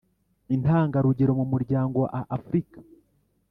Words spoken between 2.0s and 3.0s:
wa africa